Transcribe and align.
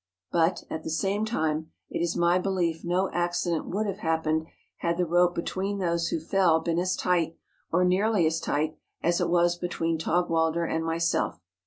But, 0.31 0.63
at 0.67 0.81
the 0.81 0.89
same 0.89 1.25
time, 1.25 1.69
it 1.91 1.99
is 2.01 2.17
my 2.17 2.39
belief 2.39 2.83
no 2.83 3.11
accident 3.11 3.67
would 3.67 3.85
have 3.85 3.99
happened 3.99 4.47
had 4.77 4.97
the 4.97 5.05
rope 5.05 5.35
between 5.35 5.77
those 5.77 6.07
who 6.07 6.19
fell 6.19 6.59
been 6.59 6.79
as 6.79 6.95
tight, 6.95 7.37
or 7.71 7.85
nearly 7.85 8.25
as 8.25 8.39
tight, 8.39 8.79
as 9.03 9.21
it 9.21 9.29
was 9.29 9.57
between 9.59 9.99
Taugwalder 9.99 10.65
and 10.65 10.83
myself. 10.83 11.39